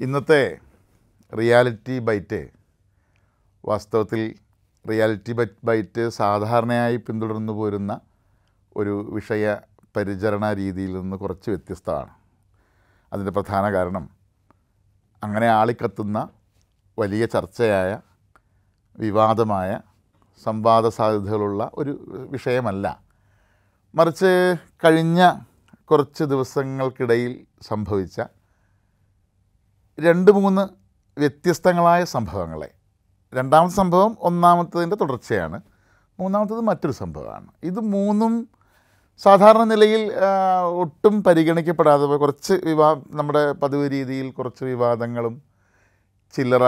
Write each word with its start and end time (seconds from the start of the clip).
ഇന്നത്തെ 0.00 0.58
reality 1.38 1.98
bite 1.98 2.50
വാസ്തവത്തിൽ 3.64 4.34
reality 4.90 5.32
bite 5.64 6.08
സാധാരണയായി 6.08 6.96
പിന്തുടർന്നു 6.96 7.52
പോരുന്ന 7.52 8.00
ഒരു 8.76 9.10
വിഷയ 9.12 9.56
പരിചരണ 9.96 10.52
രീതിയിൽ 10.52 11.00
നിന്ന് 11.00 11.16
കുറച്ച് 11.16 11.50
വ്യത്യസ്തമാണ്. 11.50 12.10
അതിന്റെ 13.12 13.30
പ്രധാന 13.30 13.72
കാരണം 13.72 14.10
അങ്ങനെ 15.22 15.48
ആളിക്കത്തുന്ന 15.48 16.28
വലിയ 16.98 17.26
ചർച്ചയായ 17.26 18.00
വിവാദമായ 18.98 19.80
സംവാദ 20.44 20.88
സാധ്യതകളുള്ള 20.88 21.70
ഒരു 21.74 22.26
വിഷയമല്ല. 22.30 23.00
മറിച്ച് 23.94 24.56
കഴിഞ്ഞ 24.84 25.34
കുറച്ച് 25.84 26.24
ദിവസങ്ങൾക്കിടയിൽ 26.24 27.46
സംഭവിച്ച 27.62 28.20
രണ്ട് 30.00 30.30
മൂന്ന് 30.30 30.68
വ്യത്യസ്തങ്ങളായ 31.20 32.04
സംഭവങ്ങളെ. 32.04 32.70
രണ്ടാമത്തെ 33.34 33.74
സംഭവം 33.74 34.16
ഒന്നാമത്തതിന്റെ 34.20 34.96
തുടർച്ചയാണ്. 34.96 35.60
മൂന്നാമത്തത് 36.20 36.60
മറ്റൊരു 36.60 36.92
സംഭവമാണ്. 36.92 37.46
ഇത് 37.62 37.80
മൂന്നും 37.80 38.48
സാധാരണ 39.18 39.64
നിലയിൽ 39.64 40.12
ഒട്ടും 40.72 41.24
പരിഗണിക്കപ്പെടാതെ 41.24 42.06
കുറച്ച് 42.06 42.52
വിവാ 42.52 43.02
നമ്മുടെ 43.10 43.52
പതിവ് 43.52 43.90
രീതിയിൽ 43.90 44.30
കുറച്ച് 44.30 44.64
വിവാദങ്ങളും 44.64 45.42
ചില്ലറ 46.32 46.62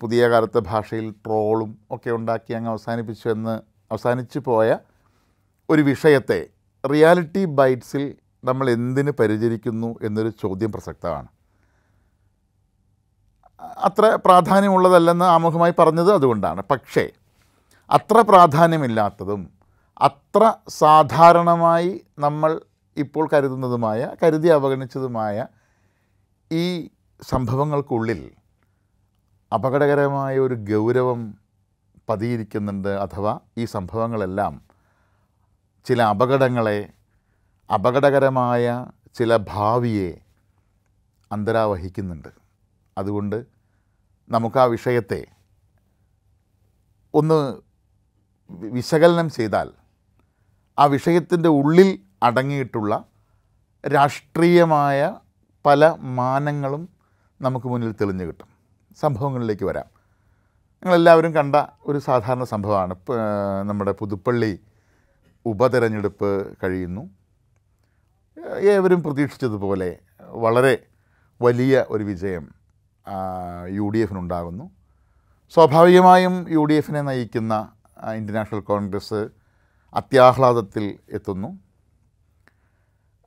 പുതിയ 0.00 0.28
കാലത്തെ 0.28 0.60
ഭാഷയിൽ 0.66 1.10
ട്രോളും 1.10 1.78
ഒക്കെ 1.90 2.10
ഉണ്ടാക്കി 2.10 2.52
അങ്ങ് 2.52 2.70
അവസാനിപ്പിച്ചു 2.70 3.28
എന്ന് 3.28 3.60
അവസാനിച്ചു 3.92 4.38
പോയ 4.38 4.78
ഒരു 5.70 5.82
വിഷയത്തെ 5.82 6.46
റിയാലിറ്റി 6.92 7.44
ബൈറ്റ്സിൽ 7.44 8.14
നമ്മൾ 8.44 8.70
എന്തിന് 8.70 9.10
പരിചരിക്കുന്നു 9.10 9.98
എന്നൊരു 10.02 10.28
ചോദ്യം 10.28 10.72
പ്രസക്തമാണ്. 10.72 11.28
അത്ര 13.84 14.18
പ്രാധാന്യമുള്ളതല്ലെന്ന് 14.24 15.24
ആമുഖമായി 15.24 15.74
പറഞ്ഞത് 15.78 16.12
അതുകൊണ്ടാണ്. 16.12 16.62
പക്ഷേ 16.70 17.08
അത്ര 17.90 18.20
പ്രാധാന്യമില്ലാത്തതും 18.20 19.50
അത്ര 20.00 20.52
സാധാരണമായി 20.68 22.06
നമ്മൾ 22.18 22.60
ഇപ്പോൾ 22.96 23.28
കരുതുന്നതുമായ 23.32 24.08
കരുതി 24.22 24.48
അവഗണിച്ചതുമായ 24.48 25.46
ഈ 26.52 26.88
സംഭവങ്ങൾക്കുള്ളിൽ 27.22 28.30
അപകടകരമായ 29.54 30.38
ഒരു 30.38 30.54
ഗൗരവം 30.54 31.34
പതിയിരിക്കുന്നുണ്ട് 32.08 32.88
അഥവാ 32.88 33.38
ഈ 33.58 33.64
സംഭവങ്ങളെല്ലാം 33.64 34.62
ചില 35.84 36.02
അപകടങ്ങളെ 36.02 36.88
അപകടകരമായ 37.74 38.86
ചില 39.14 39.36
ഭാവിയെ 39.36 40.18
അന്തരാവഹിക്കുന്നുണ്ട്. 41.32 42.28
അതുകൊണ്ട് 42.98 43.53
നമുക്ക് 44.28 44.58
ആ 44.58 44.64
വിഷയത്തെ 44.64 45.26
ഒന്ന് 47.14 47.60
വിശകലനം 48.50 49.30
ചെയ്താൽ 49.30 49.70
ആ 50.78 50.84
വിഷയത്തിന്റെ 50.84 51.48
ഉള്ളിൽ 51.48 52.00
അടങ്ങിയിട്ടുള്ള 52.22 53.04
രാഷ്ട്രീയമായ 53.86 55.16
പല 55.66 55.96
മാനങ്ങളും 56.00 56.88
നമുക്ക് 57.40 57.66
മുന്നിൽ 57.66 57.92
തെളിഞ്ഞു 57.92 58.24
കിട്ടും. 58.24 58.48
സംഭവങ്ങളിലേക്ക് 59.00 59.64
വരാം. 59.64 59.84
നിങ്ങളെല്ലാവരും 60.82 61.34
കണ്ട 61.34 61.56
ഒരു 61.86 61.98
സാധാരണ 61.98 62.44
സംഭവമാണ്. 62.44 62.94
നമ്മുടെ 63.62 63.92
പുതുപ്പള്ളി 63.92 64.60
ഉപതെരഞ്ഞെടുപ്പ് 65.46 66.56
കഴിയുന്നു. 66.64 67.10
ഏവരും 68.60 69.02
പ്രതീക്ഷിച്ചതുപോലെ 69.02 69.98
വളരെ 70.20 70.86
വലിയ 71.42 71.84
ഒരു 71.88 72.04
വിജയം 72.04 72.63
യു 73.78 73.86
ഡി 73.94 73.98
എഫിനുണ്ടാകുന്നു 73.98 74.66
സ്വാഭാവികമായും 75.54 76.34
യു 76.50 76.64
ഡി 76.64 76.74
എഫിനെ 76.74 77.02
നയിക്കുന്ന 77.02 77.54
ആ, 78.04 78.12
ഇന്ത്യൻ 78.12 78.36
നാഷണൽ 78.36 78.60
കോൺഗ്രസ് 78.60 79.20
അത്യാഹ്ലാദത്തിൽ 79.94 80.84
എത്തുന്നു. 81.08 81.50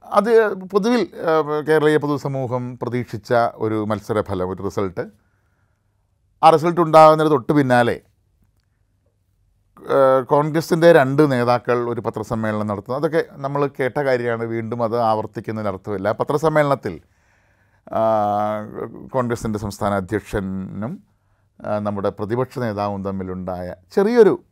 അത് 0.05 0.31
പൊതുവിൽ 0.73 1.01
കേരളീയ 1.67 1.97
പൊതുസമൂഹം 1.97 2.63
പ്രതീക്ഷിച്ച 2.81 3.31
ഒരു 3.55 3.85
മത്സരഫലം 3.89 4.49
ഒരു 4.53 4.61
റിസൾട്ട്. 4.63 5.03
ആ 6.43 6.49
റിസൾട്ട് 6.49 6.81
ഉണ്ടാകുന്നതിന് 6.81 7.33
തൊട്ട് 7.33 7.53
പിന്നാലെ 7.53 7.97
കോൺഗ്രസിന്റെ 10.29 10.89
രണ്ട് 10.93 11.31
നേതാക്കൾ 11.31 11.89
ഒരു 11.89 12.01
പത്രസമ്മേളനം 12.01 12.67
നടത്തുന്നു. 12.67 12.97
അതൊക്കെ 12.99 13.21
നമ്മൾ 13.45 13.61
കേട്ട 13.79 13.97
കാര്യമാണ്. 13.99 14.43
വീണ്ടും 14.43 14.83
അത് 14.83 14.97
ആവർത്തിക്കുന്നതിന് 15.09 15.69
അർത്ഥമില്ല 15.73 16.11
പത്രസമ്മേളനത്തിൽ 16.11 16.95
കോൺഗ്രസിന്റെ 19.11 19.59
സംസ്ഥാന 19.59 19.93
അധ്യക്ഷനും 19.93 21.03
നമ്മുടെ 21.79 22.09
പ്രതിപക്ഷ 22.09 22.59
നേതാവും 22.59 23.03
തമ്മിലുണ്ടായ 23.03 23.75
ചെറിയൊരു 23.91 24.43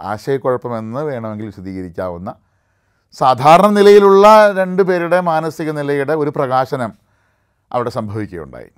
ആശയക്കുഴപ്പമെന്ന് 0.00 1.00
വേണമെങ്കിൽ 1.00 1.46
വിശദീകരിക്കാവുന്ന 1.46 2.34
സാധാരണ 3.12 3.66
നിലയിലുള്ള 3.66 4.54
രണ്ട് 4.58 4.82
പേരുടെ 4.82 5.20
മാനസിക 5.20 5.70
നിലയുടെ 5.70 6.14
ഒരു 6.14 6.30
പ്രകാശനം 6.30 6.92
അവിടെ 7.72 7.90
സംഭവിക്കുകയുണ്ടായി. 7.90 8.70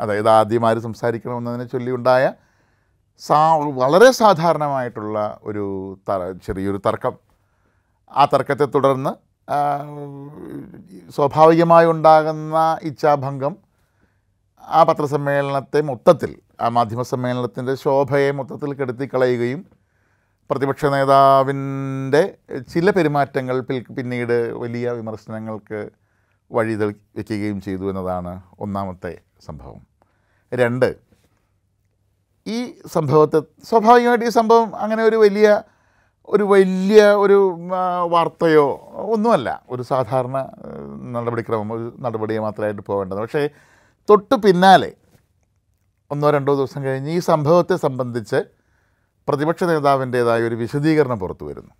അതായത് 0.00 0.28
ആദ്യം 0.28 0.68
ആര് 0.68 0.78
സംസാരിക്കണമെന്നതിനെ 0.78 1.64
ചൊല്ലിയുണ്ടായ 1.64 2.32
സാ 3.18 3.56
വളരെ 3.56 4.10
സാധാരണമായിട്ടുള്ള 4.10 5.38
ഒരു 5.42 5.98
ചെറിയൊരു 6.46 6.80
തർക്കം. 6.86 7.12
ആ 8.16 8.24
തർക്കത്തെ 8.24 8.64
തുടർന്ന് 8.64 9.27
സ്വാഭാവികമായി 11.10 11.86
ഉണ്ടാകുന്ന 11.86 12.78
ഇച്ഛാഭംഗം 12.82 13.56
ആ 14.68 14.82
പത്രസമ്മേളനത്തെ 14.82 15.80
മൊത്തത്തിൽ 15.80 16.36
ആ 16.60 16.68
മാധ്യമ 16.68 17.02
സമ്മേളനത്തിന്റെ 17.02 17.74
ശോഭയെ 17.74 18.30
മൊത്തത്തിൽ 18.30 18.74
കെടുത്തിക്കളയുകയും 18.74 19.66
പ്രതിപക്ഷ 20.50 20.84
നേതാവിന്റെ 20.84 22.36
ചില 22.74 22.90
പെരുമാറ്റങ്ങൾ 22.90 23.60
പിന്നീട് 23.60 24.52
വലിയ 24.52 24.90
വിമർശനങ്ങൾക്ക് 24.90 25.90
വഴി 26.52 26.74
വയ്ക്കുകയും 26.74 27.60
ചെയ്തു 27.60 27.90
എന്നതാണ് 27.90 28.40
ഒന്നാമത്തെ 28.60 29.18
സംഭവം. 29.46 29.80
രണ്ട് 30.54 30.96
ഈ 32.46 32.74
സംഭവത്തെ 32.86 33.42
സ്വാഭാവികമായിട്ട് 33.64 34.24
ഈ 34.24 34.28
സംഭവം 34.28 34.76
അങ്ങനെ 34.76 35.02
ഒരു 35.02 35.16
വലിയ 35.16 35.62
ഒരു 36.28 36.44
വലിയ 36.44 37.02
ഒരു 37.24 37.36
വാർത്തയോ 38.10 38.66
ഒന്നുമല്ല. 39.14 39.62
ഒരു 39.70 39.82
സാധാരണ 39.82 40.36
നടപടിക്രമം 41.12 41.72
ഒരു 41.72 41.96
നടപടിയെ 41.98 42.38
മാത്രമായിട്ട് 42.38 42.82
പോകേണ്ടത്. 42.82 43.18
പക്ഷേ 43.18 43.48
തൊട്ട് 44.08 44.34
പിന്നാലെ 44.34 44.92
ഒന്നോ 46.10 46.30
രണ്ടോ 46.30 46.54
ദിവസം 46.54 46.84
കഴിഞ്ഞ് 46.84 47.10
ഈ 47.10 47.18
സംഭവത്തെ 47.18 47.76
സംബന്ധിച്ച് 47.76 48.40
പ്രതിപക്ഷ 49.28 49.64
നേതാവിന്റേതായ 49.64 50.42
ഒരു 50.42 50.54
വിശദീകരണം 50.54 51.18
പുറത്തു 51.18 51.44
വരുന്നു. 51.44 51.72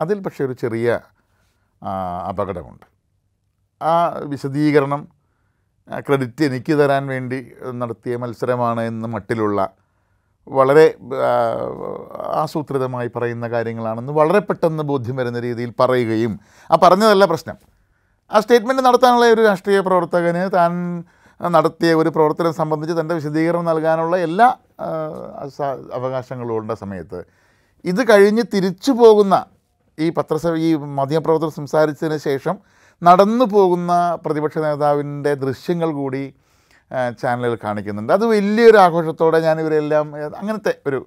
അതിൽ 0.00 0.20
പക്ഷേ 0.20 0.44
ഒരു 0.44 0.52
ചെറിയ 0.52 1.00
അപകടമുണ്ട്. 2.28 2.86
ആ 3.82 3.92
വിശദീകരണം 4.24 5.02
ക്രെഡിറ്റ് 6.06 6.44
എനിക്ക് 6.44 6.72
തരാൻ 6.78 7.06
വേണ്ടി 7.06 7.52
നടത്തിയ 7.72 8.16
മത്സരമാണ് 8.16 8.80
എന്ന 8.80 9.06
മട്ടിലുള്ള 9.06 9.60
വളരെ 10.48 10.94
ആസൂത്രിതമായി 12.34 13.10
പറയുന്ന 13.16 13.48
കാര്യങ്ങളാണെന്ന് 13.48 14.12
വളരെ 14.12 14.38
പെട്ടെന്ന് 14.38 14.82
ബോധ്യം 14.82 15.16
വരുന്ന 15.16 15.40
രീതിയിൽ 15.40 15.72
പറയുകയും 15.80 16.40
ആ 16.70 16.78
പറഞ്ഞതല്ല 16.82 17.24
പ്രശ്നം. 17.24 17.56
ആ 18.30 18.40
സ്റ്റേറ്റ്മെന്റ് 18.40 18.82
നടത്താനുള്ള 18.82 19.26
ഒരു 19.26 19.40
രാഷ്ട്രീയ 19.40 19.80
പ്രവർത്തകന് 19.80 20.50
താൻ 20.54 21.04
നടത്തിയ 21.40 21.94
ഒരു 21.94 22.08
പ്രവർത്തനം 22.08 22.52
സംബന്ധിച്ച് 22.52 23.00
തന്റെ 23.00 23.14
വിശദീകരണം 23.14 23.64
നൽകാനുള്ള 23.64 24.16
എല്ലാ 24.16 24.56
അവകാശങ്ങളും 25.92 26.54
ഉള്ള 26.54 26.74
സമയത്ത് 26.74 27.24
ഇത് 27.84 28.08
കഴിഞ്ഞ് 28.10 28.42
തിരിച്ചു 28.54 28.92
പോകുന്ന 28.92 29.44
ഈ 29.98 30.10
പത്രസഭ 30.10 30.54
ഈ 30.56 30.74
മാധ്യമപ്രവർത്തകർ 30.74 31.50
സംസാരിച്ചതിന് 31.50 32.18
ശേഷം 32.18 32.58
നടന്നു 33.02 33.44
പോകുന്ന 33.44 34.18
പ്രതിപക്ഷ 34.26 34.58
നേതാവിന്റെ 34.58 35.34
ദൃശ്യങ്ങൾ 35.34 35.90
കൂടി 35.90 36.34
ചാനലുകൾ 37.20 37.58
കാണിക്കുന്നുണ്ട്. 37.64 38.12
അത് 38.12 38.24
വലിയൊരു 38.26 38.78
ആഘോഷത്തോടെ 38.78 39.38
ഞാൻ 39.40 39.56
ഇവരെല്ലാം 39.60 40.06
അങ്ങനത്തെ 40.36 40.72
ഒരു 40.86 40.98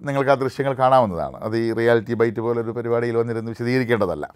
നിങ്ങൾക്ക് 0.00 0.30
ആ 0.30 0.34
ദൃശ്യങ്ങൾ 0.34 0.74
കാണാവുന്നതാണ്. 0.74 1.36
അത് 1.36 1.56
ഈ 1.56 1.72
റിയാലിറ്റി 1.72 2.14
ബൈറ്റ് 2.14 2.40
പോലെ 2.40 2.60
ഒരു 2.60 2.70
പരിപാടിയിൽ 2.70 3.16
വന്നിരുന്ന് 3.16 3.50
വിശദീകരിക്കേണ്ടതല്ല. 3.50 4.26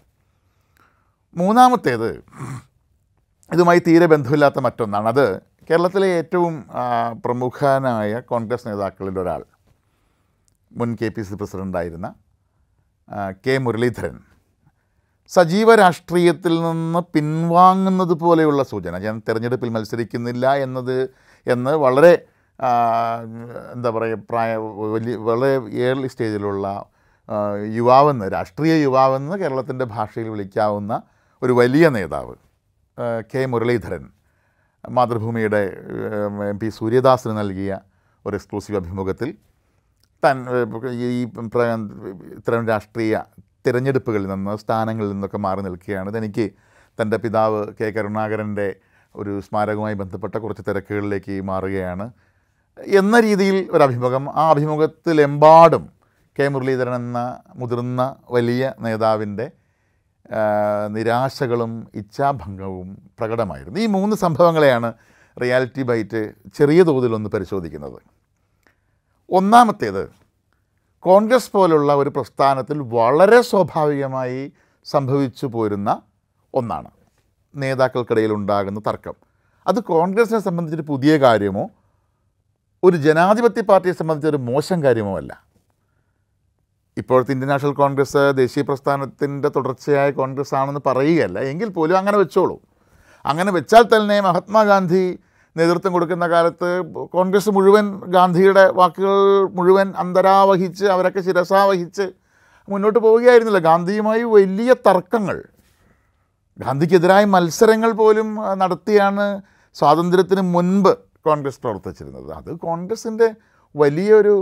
മൂന്നാമത്തേത് 1.37 2.09
ഇതുമായി 3.53 3.81
തീരെ 3.87 4.05
ബന്ധമില്ലാത്ത 4.05 4.59
മറ്റൊന്നാണ്. 4.59 5.07
അത് 5.07 5.25
കേരളത്തിലെ 5.69 6.07
ഏറ്റവും 6.07 6.53
പ്രമുഖനായ 7.25 8.19
കോൺഗ്രസ് 8.19 8.67
നേതാക്കളിൽ 8.67 9.19
ഒരാൾ. 9.19 9.41
മുൻ 10.71 10.97
കെ 11.01 11.07
പി 11.07 11.21
സി 11.21 11.33
പ്രസിഡന്റായിരുന്ന 11.33 12.07
കെ 13.47 13.57
മുരളീധരൻ. 13.57 14.15
സജീവ 15.31 15.75
രാഷ്ട്രീയത്തിൽ 15.75 16.53
നിന്ന് 16.61 17.01
പിൻവാങ്ങുന്നത് 17.13 18.13
പോലെയുള്ള 18.13 18.63
സൂചന. 18.63 18.97
ഞാൻ 18.97 19.15
തിരഞ്ഞെടുപ്പിൽ 19.27 19.69
മത്സരിക്കുന്നില്ല 19.69 20.45
എന്നത് 20.55 20.97
എന്ന് 21.47 21.71
വളരെ 21.77 22.13
എന്താ 23.73 23.89
പറയുക 23.89 24.17
പ്രായ 24.29 24.49
വലിയ 24.93 25.15
വളരെ 25.17 25.51
ഏർലി 25.85 26.07
സ്റ്റേജിലുള്ള 26.07 26.67
യുവാവെന്ന് 27.73 28.25
രാഷ്ട്രീയ 28.31 28.73
യുവാവെന്ന് 28.81 29.35
കേരളത്തിന്റെ 29.37 29.85
ഭാഷയിൽ 29.85 30.27
വിളിക്കാവുന്ന 30.29 30.93
ഒരു 31.41 31.53
വലിയ 31.53 31.85
നേതാവ് 31.89 32.35
കെ 33.31 33.45
മുരളീധരൻ 33.45 34.03
മാതൃഭൂമിയുടെ 34.83 35.61
എം 36.49 36.59
പി 36.59 36.69
സൂര്യദാസിന് 36.69 37.33
നൽകിയ 37.37 37.71
ഒരു 38.25 38.35
എക്സ്ക്ലൂസീവ് 38.35 38.77
അഭിമുഖത്തിൽ 38.77 39.29
തൻ 40.23 40.37
ഈ 41.09 41.21
ഇത്തരം 42.35 42.67
രാഷ്ട്രീയ 42.67 43.15
തിരഞ്ഞെടുപ്പുകളിൽ 43.67 44.27
നിന്ന് 44.27 44.57
സ്ഥാനങ്ങളിൽ 44.57 45.09
നിന്നൊക്കെ 45.11 45.37
മാറി 45.37 45.61
നിൽക്കുകയാണ്. 45.61 46.09
ഇതെനിക്ക് 46.09 46.51
തന്റെ 47.01 47.17
പിതാവ് 47.17 47.67
കെ. 47.81 47.83
കരുണാകരന്റെ 47.83 48.75
ഒരു 49.15 49.39
സ്മാരകവുമായി 49.39 49.93
ബന്ധപ്പെട്ട 49.93 50.35
കുറച്ച് 50.35 50.63
തിരക്കുകളിലേക്ക് 50.67 51.41
മാറുകയാണ്. 51.41 52.11
എന്ന 52.85 53.19
രീതിയിൽ 53.19 53.67
ഒരു 53.71 53.83
അഭിമുഖം 53.83 54.29
ആ 54.29 54.49
അഭിമുഖത്തിലെമ്പാടും 54.49 55.89
കെ. 56.39 56.47
മുരളീധരൻ 56.47 56.95
എന്ന 56.95 57.39
മുതിർന്ന 57.55 58.15
വലിയ 58.31 58.73
നേതാവിന്റെ 58.79 59.51
നിരാശകളും 60.87 61.87
ഇച്ഛാഭംഗവും 61.95 63.11
പ്രകടമായിരുന്നു. 63.19 63.79
ഈ 63.79 63.85
മൂന്ന് 63.85 64.15
സംഭവങ്ങളെയാണ് 64.15 64.93
റിയാലിറ്റി 65.41 65.81
ബൈറ്റ് 65.81 66.31
ചെറിയ 66.53 66.83
തോതിലൊന്ന് 66.83 67.29
പരിശോധിക്കുന്നത്. 67.29 68.01
ഒന്നാമത്തേത് 69.29 70.20
കോൺഗ്രസ് 71.01 71.51
പോലുള്ള 71.51 71.95
ഒരു 71.95 72.09
പ്രസ്ഥാനത്തിൽ 72.09 72.79
വളരെ 72.79 73.41
സ്വാഭാവികമായി 73.41 74.51
സംഭവിച്ചു 74.85 75.45
പോരുന്ന 75.45 76.01
ഒന്നാണ്. 76.53 76.91
നേതാക്കൾക്കിടയിൽ 77.55 78.33
ഉണ്ടാകുന്ന 78.33 78.79
തർക്കം. 78.79 79.13
അത് 79.67 79.79
കോൺഗ്രസിനെ 79.79 80.39
സംബന്ധിച്ചൊരു 80.39 80.81
പുതിയ 80.81 81.17
കാര്യമോ 81.17 81.69
ഒരു 82.83 82.97
ജനാധിപത്യ 82.97 83.61
പാർട്ടിയെ 83.61 83.93
സംബന്ധിച്ചൊരു 83.93 84.37
മോശം 84.37 84.83
കാര്യമോ 84.83 85.17
അല്ല. 85.17 85.43
ഇപ്പോഴത്തെ 86.97 87.31
ഇന്ത്യൻ 87.31 87.49
നാഷണൽ 87.49 87.73
കോൺഗ്രസ് 87.73 88.17
ദേശീയ 88.33 88.63
പ്രസ്ഥാനത്തിന്റെ 88.63 89.49
തുടർച്ചയായ 89.49 90.11
കോൺഗ്രസ് 90.11 90.55
ആണെന്ന് 90.55 90.79
പറയുകയല്ല. 90.85 91.39
എങ്കിൽ 91.39 91.69
പോലും 91.69 91.97
അങ്ങനെ 91.97 92.17
വെച്ചോളൂ. 92.17 92.59
അങ്ങനെ 93.25 93.51
വെച്ചാൽ 93.51 93.83
തന്നെ 93.83 94.21
മഹാത്മാഗാന്ധി 94.21 95.19
നേതൃത്വം 95.57 95.93
കൊടുക്കുന്ന 95.93 96.27
കാലത്ത് 96.27 96.81
കോൺഗ്രസ് 97.05 97.49
മുഴുവൻ 97.49 97.99
ഗാന്ധിയുടെ 98.05 98.71
വാക്കുകൾ 98.71 99.49
മുഴുവൻ 99.49 99.93
അന്തരാവഹിച്ച് 99.97 100.85
അവരൊക്കെ 100.85 101.21
ശിരസാവഹിച്ച് 101.21 102.11
മുന്നോട്ട് 102.69 102.99
പോവുകയായിരുന്നില്ല. 102.99 103.59
ഗാന്ധിയുമായി 103.59 104.23
വലിയ 104.23 104.75
തർക്കങ്ങൾ. 104.87 105.43
ഗാന്ധിക്കെതിരായ 106.59 107.25
മത്സരങ്ങൾ 107.25 107.91
പോലും 107.91 108.35
നടത്തിയാണ് 108.53 109.41
സ്വാതന്ത്ര്യത്തിന് 109.73 110.41
മുൻപ് 110.41 110.97
കോൺഗ്രസ് 111.25 111.59
പ്രവർത്തിച്ചിരുന്നത്. 111.61 112.31
അത് 112.31 112.55
കോൺഗ്രസിന്റെ 112.59 113.33
വലിയൊരു 113.75 114.33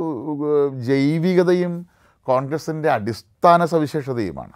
ജൈവികതയും 0.86 1.88
കോൺഗ്രസിന്റെ 2.24 2.90
അടിസ്ഥാന 2.92 3.66
സവിശേഷതയുമാണ്. 3.66 4.52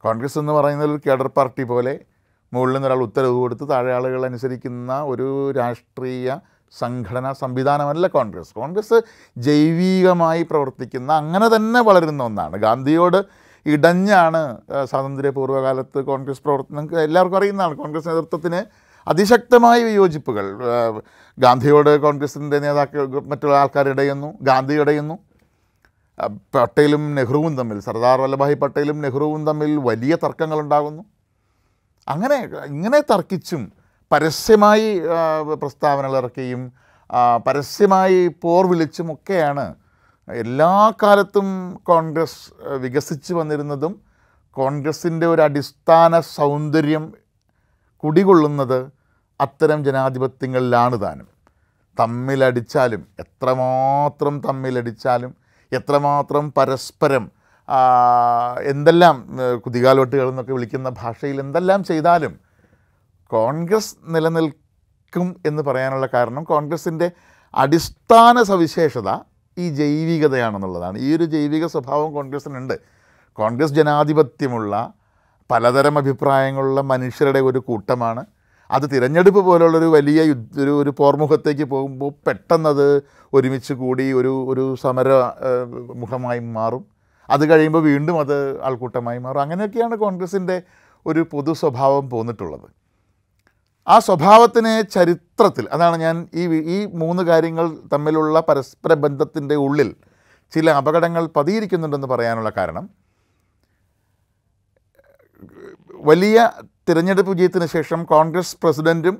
കോൺഗ്രസ് 0.00 0.38
എന്ന് 0.38 0.52
പറയുന്നത് 0.52 1.00
കേഡർ 1.06 1.28
പാർട്ടി 1.28 1.62
പോലെ 1.62 2.00
മുകളിൽ 2.52 2.74
നിന്ന് 2.74 2.88
ഒരാൾ 2.88 3.00
ഉത്തരവ് 3.08 3.36
കൊടുത്ത് 3.42 3.64
താഴെ 3.70 3.90
ആളുകൾ 3.96 4.22
അനുസരിക്കുന്ന 4.28 4.92
ഒരു 5.12 5.28
രാഷ്ട്രീയ 5.58 6.38
സംഘടനാ 6.80 7.30
സംവിധാനമല്ല 7.42 8.06
കോൺഗ്രസ്. 8.16 8.50
കോൺഗ്രസ് 8.60 8.96
ജൈവികമായി 9.46 10.42
പ്രവർത്തിക്കുന്ന 10.50 11.10
അങ്ങനെ 11.22 11.46
തന്നെ 11.56 11.80
വളരുന്ന 11.88 12.22
ഒന്നാണ്. 12.30 12.56
ഗാന്ധിയോട് 12.66 13.20
ഇടഞ്ഞാണ് 13.74 14.40
സ്വാതന്ത്ര്യപൂർവകാലത്ത് 14.90 14.90
സ്വാതന്ത്ര്യ 14.90 15.30
പൂർവകാലത്ത് 15.38 15.98
കോൺഗ്രസ് 16.10 16.42
പ്രവർത്തനം 16.44 16.84
എല്ലാവർക്കും 17.06 17.38
അറിയുന്നതാണ് 17.40 17.74
കോൺഗ്രസ് 17.82 18.08
നേതൃത്വത്തിന് 18.10 18.60
അതിശക്തമായ 19.06 19.78
വിയോജിപ്പുകൾ. 19.88 20.46
ഗാന്ധിയോട് 21.38 21.90
കോൺഗ്രസിന്റെ 22.04 22.58
നേതാക്കൾ 22.64 23.06
മറ്റുള്ള 23.30 23.56
ആൾക്കാർ 23.62 23.88
ഇടയുന്നു 23.94 24.30
ഗാന്ധി 24.48 24.74
ഇടയുന്നു. 24.82 25.16
പട്ടേലും 26.54 27.02
നെഹ്റുവും 27.18 27.52
തമ്മിൽ 27.58 27.78
സർദാർ 27.86 28.18
വല്ലഭായ് 28.24 28.56
പട്ടേലും 28.62 28.98
നെഹ്റുവും 29.04 29.42
തമ്മിൽ 29.48 29.72
വലിയ 29.90 30.14
തർക്കങ്ങളുണ്ടാകുന്നു. 30.24 31.02
അങ്ങനെ 32.08 32.36
ഇങ്ങനെ 32.66 33.00
തർക്കിച്ചും 33.00 33.72
പരസ്യമായി 34.12 35.00
പ്രസ്താവനകൾ 35.58 36.16
ഇറക്കിയും 36.16 36.72
പരസ്യമായി 37.46 38.28
പോർ 38.28 38.66
വിളിച്ചും 38.66 39.12
ഒക്കെയാണ് 39.12 39.74
എല്ലാ 40.28 40.92
കാലത്തും 41.02 41.48
കോൺഗ്രസ് 41.82 42.40
വികസിച്ച് 42.80 43.34
വന്നിരുന്നതും 43.34 43.92
കോൺഗ്രസിന്റെ 44.56 45.26
ഒരു 45.26 45.42
അടിസ്ഥാന 45.42 46.20
സൗന്ദര്യം 46.20 47.04
കുടികൊള്ളുന്നത് 48.02 48.78
അത്തരം 49.40 49.84
ജനാധിപത്യങ്ങളിലാണ് 49.84 51.00
താനും. 51.00 51.28
തമ്മിലടിച്ചാലും 52.00 53.06
എത്രമാത്രം 53.18 54.40
തമ്മിലടിച്ചാലും 54.40 55.34
എത്രമാത്രം 55.72 56.52
പരസ്പരം 56.56 57.24
എന്തെല്ലാം 58.64 59.26
കുതികാലോട്ടുകൾ 59.64 60.28
എന്നൊക്കെ 60.28 60.52
വിളിക്കുന്ന 60.52 60.88
ഭാഷയിൽ 60.88 61.40
എന്തെല്ലാം 61.40 61.84
ചെയ്താലും 61.84 62.40
കോൺഗ്രസ് 63.26 63.96
നിലനിൽക്കും 64.06 65.36
എന്ന് 65.46 65.62
പറയാനുള്ള 65.62 66.08
കാരണം 66.14 66.44
കോൺഗ്രസിന്റെ 66.44 67.10
അടിസ്ഥാന 67.54 68.42
സവിശേഷത 68.42 69.18
ഈ 69.58 69.70
ജൈവികതയാണെന്നുള്ളതാണ്. 69.70 70.98
ഈ 70.98 71.16
ഒരു 71.16 71.24
ജൈവിക 71.24 71.66
സ്വഭാവം 71.66 72.12
കോൺഗ്രസ്സിനുണ്ട് 72.12 72.80
കോൺഗ്രസ് 73.32 73.72
ജനാധിപത്യമുള്ള 73.72 74.92
പലതരം 75.50 75.98
അഭിപ്രായങ്ങളുള്ള 75.98 76.80
മനുഷ്യരുടെ 76.80 77.40
ഒരു 77.40 77.58
കൂട്ടമാണ്. 77.58 78.26
അത് 78.70 78.90
തിരഞ്ഞെടുപ്പ് 78.90 79.40
പോലുള്ളൊരു 79.40 79.84
വലിയ 79.84 80.22
യുദ്ധ 80.22 80.60
ഒരു 80.60 80.82
ഒരു 80.82 80.90
പോർമുഖത്തേക്ക് 80.90 81.64
പോകുമ്പോൾ 81.64 82.12
പെട്ടെന്നത് 82.26 83.02
ഒരുമിച്ച് 83.32 83.72
കൂടി 83.72 84.12
ഒരു 84.12 84.46
ഒരു 84.50 84.76
സമര 84.82 85.08
മുഖമായി 85.94 86.38
മാറും. 86.38 86.97
അത് 87.30 87.50
കഴിയുമ്പോൾ 87.50 87.82
വീണ്ടും 87.82 88.20
അത് 88.20 88.60
ആൾക്കൂട്ടമായി 88.62 89.18
മാറും. 89.18 89.40
അങ്ങനെയൊക്കെയാണ് 89.40 89.96
കോൺഗ്രസിന്റെ 89.96 90.62
ഒരു 91.06 91.20
പൊതു 91.32 91.52
സ്വഭാവം 91.52 92.10
പോന്നിട്ടുള്ളത്. 92.10 92.68
ആ 93.86 93.98
സ്വഭാവത്തിനെ 93.98 94.82
ചരിത്രത്തിൽ 94.82 95.68
അതാണ് 95.72 95.96
ഞാൻ 95.96 96.28
ഈ 96.34 96.42
ഈ 96.46 96.86
മൂന്ന് 96.86 97.22
കാര്യങ്ങൾ 97.22 97.76
തമ്മിലുള്ള 97.92 98.40
പരസ്പര 98.40 98.94
ബന്ധത്തിന്റെ 98.94 99.54
ഉള്ളിൽ 99.54 99.94
ചില 100.52 100.70
അപകടങ്ങൾ 100.70 101.26
പതിയിരിക്കുന്നുണ്ടെന്ന് 101.36 102.06
പറയാനുള്ള 102.06 102.52
കാരണം 102.56 102.90
വലിയ 106.00 106.50
തിരഞ്ഞെടുപ്പ് 106.88 107.30
വിജയത്തിന് 107.30 107.66
ശേഷം 107.66 108.04
കോൺഗ്രസ് 108.04 108.56
പ്രസിഡന്റും 108.62 109.16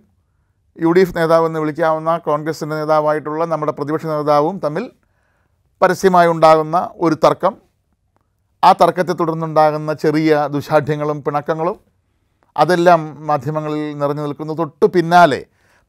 യു 0.78 0.90
ഡി 0.93 1.00
എഫ് 1.00 1.16
നേതാവെന്ന് 1.16 1.61
വിളിക്കാവുന്ന 1.61 2.19
കോൺഗ്രസിന്റെ 2.19 2.76
നേതാവായിട്ടുള്ള 2.76 3.44
നമ്മുടെ 3.44 3.72
പ്രതിപക്ഷ 3.72 4.06
നേതാവും 4.06 4.58
തമ്മിൽ 4.58 4.90
പരസ്യമായി 5.82 6.28
ഉണ്ടാകുന്ന 6.28 6.90
ഒരു 6.94 7.14
തർക്കം 7.14 7.68
ആ 8.64 8.72
തർക്കത്തെ 8.72 9.12
തുടർന്നുണ്ടാകുന്ന 9.12 9.93
ചെറിയ 9.93 10.49
ദുശാഠ്യങ്ങളും 10.55 11.25
പിണക്കങ്ങളും 11.25 11.76
അതെല്ലാം 12.56 13.00
മാധ്യമങ്ങളിൽ 13.26 13.99
നിറഞ്ഞു 13.99 14.22
നിൽക്കുന്നു. 14.22 14.55
തൊട്ടു 14.55 14.87
പിന്നാലെ 14.87 15.40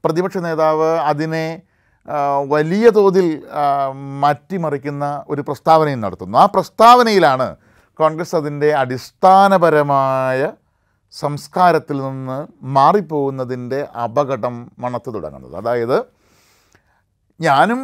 പ്രതിപക്ഷ 0.06 0.38
നേതാവ് 0.38 0.89
അതിനെ 1.12 1.62
വലിയ 2.48 2.89
തോതിൽ 2.89 3.27
മാറ്റിമറിക്കുന്ന 4.22 5.05
ഒരു 5.29 5.41
പ്രസ്താവനയും 5.41 6.01
നടത്തുന്നു. 6.01 6.38
ആ 6.38 6.46
പ്രസ്താവനയിലാണ് 6.46 7.48
കോൺഗ്രസ് 8.00 8.36
അതിന്റെ 8.36 8.70
അടിസ്ഥാനപരമായ 8.74 10.51
സംസ്കാരത്തിൽ 11.12 11.98
നിന്ന് 12.01 12.48
മാറിപ്പോകുന്നതിന്റെ 12.63 13.79
അപകടം 14.03 14.72
മണത്തു 14.79 15.10
തുടങ്ങുന്നത്. 15.12 15.55
അതായത് 15.55 15.98
ഞാനും 17.41 17.82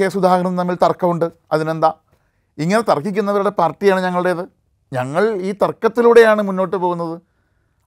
കെ 0.00 0.08
സുധാകരനും 0.08 0.56
തമ്മിൽ 0.56 0.76
തർക്കമുണ്ട്. 0.82 1.30
അതിനെന്താ? 1.52 1.92
ഇങ്ങനെ 2.58 2.80
തർക്കിക്കുന്നവരുടെ 2.80 3.50
പാർട്ടിയാണ് 3.50 4.00
ഞങ്ങളുടേത്. 4.00 4.44
ഞങ്ങൾ 4.92 5.24
ഈ 5.40 5.52
തർക്കത്തിലൂടെയാണ് 5.62 6.42
മുന്നോട്ട് 6.42 6.76
പോകുന്നത്. 6.76 7.20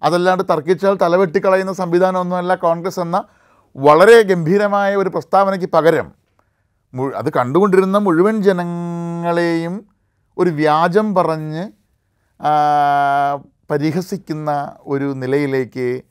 അതല്ലാണ്ട് 0.03 0.43
തർക്കിച്ചാൽ 0.49 0.97
തലവെട്ടിക്കളയുന്ന 1.01 1.73
സംവിധാനമൊന്നുമല്ല 1.73 2.55
കോൺഗ്രസ് 2.55 2.99
എന്ന 2.99 3.23
വളരെ 3.75 4.21
ഗംഭീരമായ 4.21 4.95
ഒരു 4.95 5.09
പ്രസ്താവനയ്ക്ക് 5.09 5.69
പകരം 5.73 6.07
അത് 7.15 7.29
കണ്ടുകൊണ്ടിരുന്ന 7.33 7.97
മുഴുവൻ 7.97 8.41
ജനങ്ങളെയും 8.41 9.85
ഒരു 10.37 10.49
വ്യാജം 10.49 11.15
പറഞ്ഞ് 11.15 11.63
പരിഹസിക്കുന്ന 13.71 14.73
ഒരു 14.79 15.05
നിലയിലേക്ക് 15.13 16.01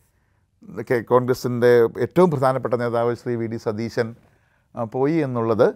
കോൺഗ്രസിന്റെ 1.05 1.71
ഏറ്റവും 2.01 2.31
പ്രധാനപ്പെട്ട 2.31 2.75
നേതാവ് 2.75 3.15
ശ്രീ 3.15 3.35
വി 3.37 3.47
ഡി 3.47 3.57
സതീശൻ 3.57 4.15
പോയി 4.93 5.13
എന്നുള്ളത് 5.13 5.75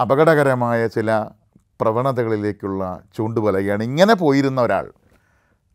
അപകടകരമായ 0.00 0.86
ചില 0.86 1.26
പ്രവണതകളിലേക്കുള്ള 1.82 2.82
ചൂണ്ടുപലയാണ് 3.16 3.82
ഇങ്ങനെ 3.82 4.14
പോയിരുന്ന 4.14 4.60
ഒരാൾ 4.60 4.86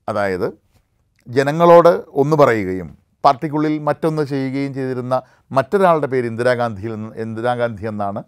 അതായത് 0.08 0.48
ജനങ്ങളോട് 1.28 1.94
ഒന്ന് 2.22 2.36
പറയുകയും 2.36 2.90
പാർട്ടിക്കുള്ളിൽ 3.24 3.74
മറ്റൊന്ന് 3.80 4.24
ചെയ്യുകയും 4.24 4.74
ചെയ്തിരുന്ന 4.74 5.16
മറ്റൊരാളുടെ 5.52 6.08
പേര് 6.08 6.26
ഇന്ദിരാഗാന്ധിയിൽ 6.26 6.94
ഇന്ദിരാഗാന്ധി 7.22 7.88
എന്നാണ് 7.88 8.22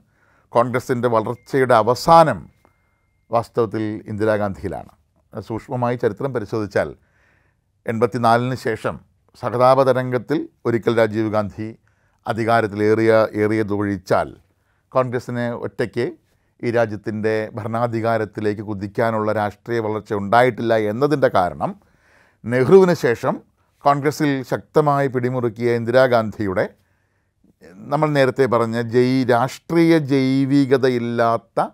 കോൺഗ്രസിന്റെ 0.53 1.07
വളർച്ചയുടെ 1.07 1.75
അവസാനം 1.75 2.39
വാസ്തവത്തിൽ 3.31 3.83
ഇന്ദിരാഗാന്ധിയിലാണ്. 4.07 4.91
സൂക്ഷ്മമായി 5.33 5.95
ചരിത്രം 5.95 6.31
പരിശോധിച്ചാൽ 6.33 6.89
എൺപത്തിനാലിന് 7.86 8.55
ശേഷം 8.55 8.95
സഹതാപ 9.41 9.83
തരംഗത്തിൽ 9.83 10.39
ഒരിക്കൽ 10.65 10.93
രാജീവ് 10.98 11.29
ഗാന്ധി 11.29 11.67
അധികാരത്തിലേറിയ 12.27 13.12
ഏറിയതൊഴിച്ചാൽ 13.43 14.29
കോൺഗ്രസ്സിനെ 14.93 15.48
ഒറ്റയ്ക്ക് 15.51 16.07
ഈ 16.63 16.71
രാജ്യത്തിന്റെ 16.71 17.49
ഭരണാധികാരത്തിലേക്ക് 17.53 18.61
കുതിക്കാനുള്ള 18.61 19.31
രാഷ്ട്രീയ 19.31 19.79
വളർച്ച 19.79 20.13
ഉണ്ടായിട്ടില്ല 20.13 20.77
എന്നതിന്റെ 20.77 21.27
കാരണം 21.27 21.81
നെഹ്റുവിന് 22.45 22.93
ശേഷം 22.93 23.41
കോൺഗ്രസ്സിൽ 23.79 24.43
ശക്തമായി 24.43 25.07
പിടിമുറുക്കിയ 25.07 25.75
ഇന്ദിരാഗാന്ധിയുടെ 25.75 26.69
നമ്മൾ 27.73 28.09
നേരത്തെ 28.09 28.45
പറഞ്ഞ 28.45 28.81
ജൈ 28.81 29.23
രാഷ്ട്രീയ 29.23 29.97
ജൈവികതയില്ലാത്ത 29.97 31.67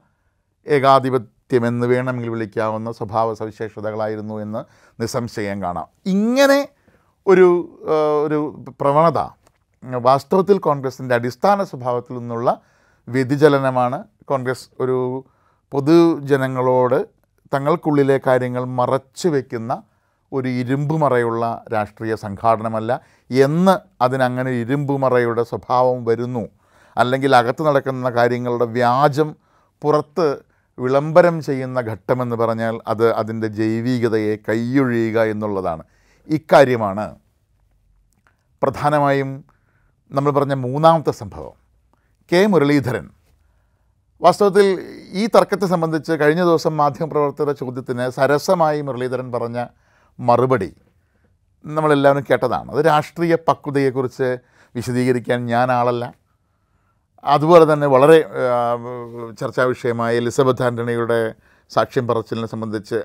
ഏകാധിപത്യമെന്ന് 0.67 1.87
വേണമെങ്കിൽ 1.87 2.29
വിളിക്കാവുന്ന 2.29 2.91
സ്വഭാവ 2.91 3.33
സവിശേഷതകളായിരുന്നു 3.33 4.35
എന്ന് 4.39 4.65
നിസ്സംശയം 5.01 5.63
കാണാം. 5.63 5.87
ഇങ്ങനെ 6.05 6.67
ഒരു 7.27 7.47
ഒരു 8.25 8.63
പ്രവണത 8.81 9.19
വാസ്തവത്തിൽ 9.83 10.57
കോൺഗ്രസിന്റെ 10.57 11.15
അടിസ്ഥാന 11.15 11.63
സ്വഭാവത്തിൽ 11.63 12.13
നിന്നുള്ള 12.13 12.61
വ്യതിചലനമാണ് 13.07 14.03
കോൺഗ്രസ് 14.25 14.70
ഒരു 14.79 15.25
പൊതുജനങ്ങളോട് 15.72 17.05
തങ്ങൾക്കുള്ളിലെ 17.53 18.20
കാര്യങ്ങൾ 18.27 18.65
മറച്ചു 18.65 19.27
വയ്ക്കുന്ന 19.27 19.84
ഒരു 20.32 20.48
ഇരുമ്പുമറയുള്ള 20.48 21.63
രാഷ്ട്രീയ 21.74 22.15
സംഘാടനമല്ല 22.15 23.01
എന്ന് 23.32 24.03
അതിനങ്ങനെ 24.03 24.51
ഇരുമ്പുമറയുടെ 24.51 25.44
സ്വഭാവം 25.44 26.05
വരുന്നു. 26.05 26.50
അല്ലെങ്കിൽ 26.98 27.36
അകത്ത് 27.36 27.63
നടക്കുന്ന 27.67 28.10
കാര്യങ്ങളുടെ 28.10 28.65
വ്യാജം 28.65 29.36
പുറത്ത് 29.82 30.27
വിളംബരം 30.79 31.41
ചെയ്യുന്ന 31.41 31.79
ഘട്ടമെന്ന് 31.82 32.36
പറഞ്ഞാൽ 32.36 32.82
അത് 32.88 33.13
അതിന്റെ 33.13 33.48
ജൈവികതയെ 33.48 34.36
കൈയൊഴിയുക 34.50 35.22
എന്നുള്ളതാണ്. 35.24 35.84
ഇക്കാര്യമാണ് 36.29 37.15
പ്രധാനമായും 38.63 39.46
നമ്മൾ 40.12 40.32
പറഞ്ഞ 40.32 40.53
മൂന്നാമത്തെ 40.53 41.12
സംഭവം. 41.12 41.53
കെ 42.32 42.46
മുരളീധരൻ 42.46 43.10
വാസ്തവത്തിൽ 44.25 44.67
ഈ 45.22 45.24
തർക്കത്തെ 45.36 45.67
സംബന്ധിച്ച് 45.72 46.13
കഴിഞ്ഞ 46.22 46.44
ദിവസം 46.50 46.74
മാധ്യമപ്രവർത്തകരുടെ 46.77 47.53
ചോദ്യത്തിന് 47.60 48.05
സരസമായി 48.10 48.79
മുരളീധരൻ 48.82 49.27
പറഞ്ഞ 49.32 49.60
മറുപടി 50.20 50.70
നമ്മളെല്ലാവരും 51.65 52.24
കേട്ടതാണ്. 52.29 52.67
അത് 52.74 52.82
രാഷ്ട്രീയ 52.86 53.36
പക്വതയെക്കുറിച്ച് 53.48 54.29
വിശദീകരിക്കാൻ 54.75 55.39
ഞാൻ 55.46 55.67
ആളല്ല. 55.72 56.05
അതുപോലെ 57.34 57.74
തന്നെ 57.74 57.88
വളരെ 57.88 58.17
ചർച്ചാ 59.39 59.63
വിഷയമായ 59.63 60.15
എലിസബത്ത് 60.22 60.63
ആന്റണിയുടെ 60.63 61.20
സാക്ഷ്യം 61.70 62.08
പറച്ചിലിനെ 62.08 62.48
സംബന്ധിച്ച് 62.48 63.00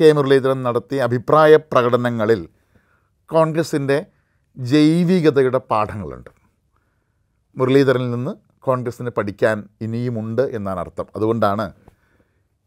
കെ 0.00 0.12
മുരളീധരൻ 0.12 0.62
നടത്തിയ 0.62 1.02
അഭിപ്രായ 1.08 1.56
പ്രകടനങ്ങളിൽ 1.56 2.48
കോൺഗ്രസിന്റെ 3.30 3.98
ജൈവികതയുടെ 4.56 5.60
പാഠങ്ങളുണ്ട്. 5.70 6.30
മുരളീധരനിൽ 7.56 8.10
നിന്ന് 8.10 8.51
കോൺഗ്രസ്സിന് 8.62 9.10
പഠിക്കാൻ 9.10 9.64
ഇനിയുമുണ്ട് 9.80 10.42
എന്നാണ് 10.42 10.80
അർത്ഥം. 10.80 11.06
അതുകൊണ്ടാണ് 11.16 11.66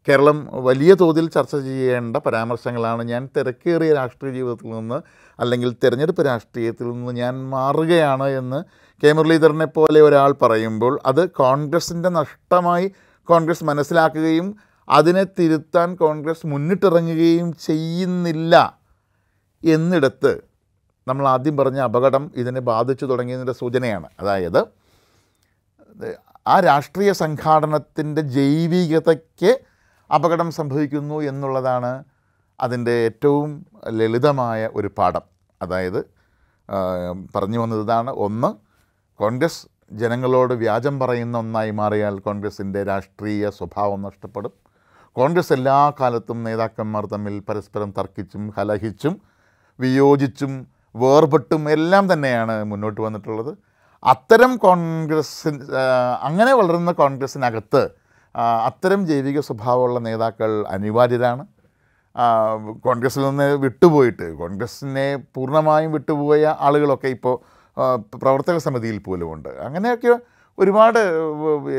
കേരളം 0.08 0.38
വലിയ 0.52 0.94
തോതിൽ 0.94 1.28
ചർച്ച 1.28 1.56
ചെയ്യേണ്ട 1.56 2.16
പരാമർശങ്ങളാണ് 2.16 3.02
ഞാൻ 3.02 3.28
തിരക്കേറിയ 3.36 3.94
രാഷ്ട്രീയ 3.94 4.32
ജീവിതത്തിൽ 4.32 4.70
നിന്ന് 4.70 4.98
അല്ലെങ്കിൽ 5.40 5.76
തിരഞ്ഞെടുപ്പ് 5.84 6.26
രാഷ്ട്രീയത്തിൽ 6.26 6.86
നിന്ന് 6.90 7.12
ഞാൻ 7.12 7.34
മാറുകയാണ് 7.50 8.28
എന്ന് 8.40 8.60
കെ 9.02 9.12
മുരളീധരനെ 9.12 9.64
പോലെ 9.64 10.00
ഒരാൾ 10.00 10.34
പറയുമ്പോൾ 10.42 11.00
അത് 11.06 11.30
കോൺഗ്രസിന്റെ 11.30 12.08
നഷ്ടമായി 12.08 12.92
കോൺഗ്രസ് 13.28 13.64
മനസ്സിലാക്കുകയും 13.64 14.48
അതിനെ 14.88 15.24
തിരുത്താൻ 15.38 15.94
കോൺഗ്രസ് 15.94 16.46
മുന്നിട്ടിറങ്ങുകയും 16.46 17.52
ചെയ്യുന്നില്ല 17.66 18.54
എന്നിടത്ത് 19.64 20.32
നമ്മൾ 21.08 21.28
ആദ്യം 21.28 21.56
പറഞ്ഞ 21.56 21.80
അപകടം 21.80 22.30
ഇതിനെ 22.36 22.60
ബാധിച്ചു 22.60 23.04
തുടങ്ങിയതിന്റെ 23.04 23.52
സൂചനയാണ്. 23.52 24.08
അതായത് 24.20 24.60
ആ 26.46 26.60
രാഷ്ട്രീയ 26.60 27.12
സംഘാടനത്തിന്റെ 27.12 28.22
ജൈവികതയ്ക്ക് 28.22 29.60
അപകടം 30.14 30.52
സംഭവിക്കുന്നു 30.52 31.20
എന്നുള്ളതാണ് 31.20 32.04
അതിന്റെ 32.60 32.90
ഏറ്റവും 32.90 33.66
ലളിതമായ 33.88 34.70
ഒരു 34.74 34.90
പാഠം. 34.98 35.20
അതായത് 35.62 36.00
പറഞ്ഞു 37.34 37.58
വന്നത് 37.58 37.80
ഇതാണ്. 37.80 38.10
ഒന്ന് 38.10 38.54
കോൺഗ്രസ് 39.16 39.66
ജനങ്ങളോട് 39.92 40.54
വ്യാജം 40.54 40.98
പറയുന്ന 40.98 41.38
ഒന്നായി 41.38 41.70
മാറിയാൽ 41.70 42.18
കോൺഗ്രസിന്റെ 42.18 42.84
രാഷ്ട്രീയ 42.84 43.50
സ്വഭാവം 43.50 44.02
നഷ്ടപ്പെടും. 44.02 44.52
കോൺഗ്രസ് 45.12 45.52
എല്ലാ 45.52 45.92
കാലത്തും 46.00 46.44
നേതാക്കന്മാർ 46.44 47.06
തമ്മിൽ 47.06 47.38
പരസ്പരം 47.38 47.94
തർക്കിച്ചും 47.98 48.54
കലഹിച്ചും 48.58 49.20
വിയോജിച്ചും 49.80 50.66
വേർപെട്ടും 50.96 51.70
എല്ലാം 51.70 52.12
തന്നെയാണ് 52.12 52.64
മുന്നോട്ട് 52.64 53.00
വന്നിട്ടുള്ളത്. 53.00 53.65
അത്തരം 54.02 54.52
കോൺഗ്രസ് 54.56 55.48
അങ്ങനെ 56.22 56.52
വളരുന്ന 56.52 56.92
കോൺഗ്രസ്സിനകത്ത് 56.92 57.82
അത്തരം 58.68 59.06
ജൈവിക 59.06 59.40
സ്വഭാവമുള്ള 59.40 59.98
നേതാക്കൾ 59.98 60.50
അനിവാര്യരാണ്. 60.74 61.44
കോൺഗ്രസ്സിൽ 62.86 63.22
നിന്ന് 63.28 63.46
വിട്ടുപോയിട്ട് 63.64 64.26
കോൺഗ്രസ്സിനെ 64.40 65.06
പൂർണമായും 65.34 65.90
വിട്ടുപോയ 65.92 66.54
ആളുകളൊക്കെ 66.66 67.08
ഇപ്പോൾ 67.16 67.36
പ്രവർത്തക 68.22 68.58
സമിതിയിൽ 68.66 68.98
പോലും 68.98 69.32
ഉണ്ട്. 69.32 69.48
അങ്ങനെയൊക്കെ 69.66 70.12
ഒരുപാട് 70.58 71.00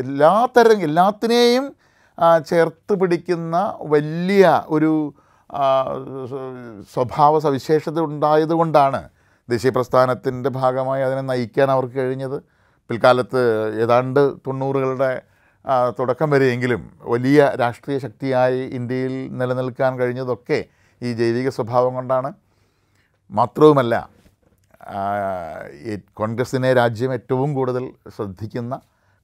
എല്ലാ 0.01 0.33
തരം 0.57 0.81
എല്ലാത്തിനെയും 0.87 1.65
ചേർത്ത് 2.49 2.93
പിടിക്കുന്ന 3.01 3.55
വലിയ 3.93 4.61
ഒരു 4.67 4.91
സ്വഭാവ 6.93 7.33
സവിശേഷത 7.39 7.99
ഉണ്ടായതുകൊണ്ടാണ് 8.09 9.01
ദേശീയ 9.49 9.71
പ്രസ്ഥാനത്തിന്റെ 9.75 10.49
ഭാഗമായി 10.49 11.03
അതിനെ 11.03 11.21
നയിക്കാൻ 11.21 11.71
അവർക്ക് 11.71 11.97
കഴിഞ്ഞത്. 11.99 12.37
പിൽക്കാലത്ത് 12.89 13.41
ഏതാണ്ട് 13.83 14.21
തൊണ്ണൂറുകളുടെ 14.47 15.11
തുടക്കം 15.99 16.29
വരെയെങ്കിലും 16.29 16.81
വലിയ 17.13 17.39
രാഷ്ട്രീയ 17.59 17.97
ശക്തിയായി 17.99 18.61
ഇന്ത്യയിൽ 18.77 19.13
നിലനിൽക്കാൻ 19.39 19.99
കഴിഞ്ഞതൊക്കെ 19.99 20.59
ഈ 21.01 21.09
ജൈവിക 21.13 21.49
സ്വഭാവം 21.49 21.93
കൊണ്ടാണ്. 21.93 22.29
മാത്രവുമല്ല 23.31 23.95
കോൺഗ്രസിനെ 26.19 26.69
രാജ്യം 26.73 27.13
ഏറ്റവും 27.13 27.49
കൂടുതൽ 27.53 27.83
ശ്രദ്ധിക്കുന്ന 28.15 28.73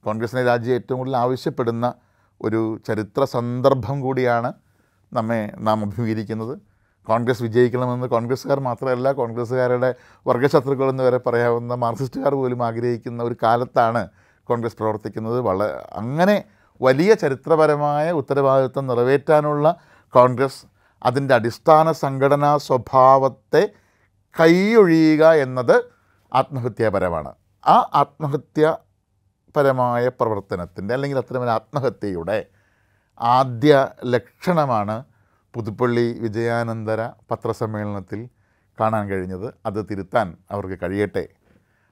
കോൺഗ്രസിനെ 0.04 0.42
രാജ്യം 0.44 0.74
ഏറ്റവും 0.74 0.98
കൂടുതൽ 0.98 1.16
ആവശ്യപ്പെടുന്ന 1.16 1.86
ഒരു 2.40 2.60
ചരിത്ര 2.86 3.24
സന്ദർഭം 3.24 4.00
കൂടിയാണ് 4.00 4.50
നമ്മെ 5.12 5.40
നാം 5.58 5.78
അഭിമുഖീകരിക്കുന്നത്. 5.84 6.54
കോൺഗ്രസ് 7.06 7.42
വിജയിക്കണമെന്ന് 7.42 8.06
കോൺഗ്രസ്സുകാർ 8.06 8.60
മാത്രമല്ല 8.60 9.12
കോൺഗ്രസ്സുകാരുടെ 9.12 9.94
വർഗശത്രുക്കളെന്ന് 10.26 11.04
വരെ 11.04 11.16
പറയാവുന്ന 11.16 11.74
മാർക്സിസ്റ്റുകാർ 11.74 12.34
പോലും 12.34 12.64
ആഗ്രഹിക്കുന്ന 12.64 13.22
ഒരു 13.22 13.36
കാലത്താണ് 13.42 14.08
കോൺഗ്രസ് 14.48 14.76
പ്രവർത്തിക്കുന്നത്. 14.76 15.40
വള 15.40 15.82
അങ്ങനെ 15.92 16.44
വലിയ 16.80 17.14
ചരിത്രപരമായ 17.14 18.10
ഉത്തരവാദിത്വം 18.10 18.86
നിറവേറ്റാനുള്ള 18.86 19.76
കോൺഗ്രസ് 20.14 20.66
അതിന്റെ 21.02 21.34
അടിസ്ഥാന 21.34 21.92
സംഘടനാ 21.92 22.58
സ്വഭാവത്തെ 22.58 23.68
കൈയൊഴിയുക 24.40 25.32
എന്നത് 25.32 25.84
ആത്മഹത്യാപരമാണ്. 26.32 27.32
ആ 27.66 27.90
ആത്മഹത്യാപരമായ 27.94 30.08
പ്രവർത്തനത്തിന്റെ 30.08 30.94
അല്ലെങ്കിൽ 30.94 31.18
അത്തരമൊരു 31.18 31.50
ആത്മഹത്യയുടെ 31.50 32.46
ആദ്യ 33.20 33.88
ലക്ഷണമാണ് 34.04 35.04
പുതുപ്പള്ളി 35.54 36.18
വിജയാനന്തര 36.20 37.10
പത്രസമ്മേളനത്തിൽ 37.30 38.28
കാണാൻ 38.80 39.08
കഴിഞ്ഞത്. 39.08 39.54
അത് 39.66 39.86
തിരുത്താൻ 39.90 40.36
അവർക്ക് 40.50 40.78
കഴിയട്ടെ. 40.82 41.28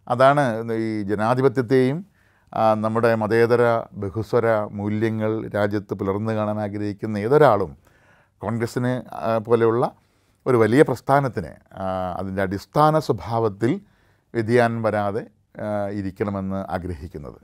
അതാണ് 0.09 0.73
ഈ 0.73 1.03
ജനാധിപത്യത്തെയും 1.03 2.07
നമ്മുടെ 2.75 3.15
മതേതര 3.15 3.63
ബഹുസ്വര 3.93 4.47
മൂല്യങ്ങൾ 4.71 5.49
രാജ്യത്ത് 5.49 5.95
പുലർന്നു 5.95 6.33
കാണാൻ 6.33 6.61
ആഗ്രഹിക്കുന്ന 6.61 7.19
ഏതൊരാളും 7.19 7.77
കോൺഗ്രസ്സിന് 8.39 8.93
പോലെയുള്ള 9.47 9.93
ഒരു 10.47 10.57
വലിയ 10.57 10.83
പ്രസ്ഥാനത്തിന് 10.83 11.53
അതിന്റെ 12.19 12.43
അടിസ്ഥാന 12.43 12.99
സ്വഭാവത്തിൽ 12.99 13.81
വ്യതിയാനം 14.35 14.83
വരാതെ 14.83 15.23
ഇരിക്കണമെന്ന് 15.93 16.73
ആഗ്രഹിക്കുന്നത്. 16.73 17.41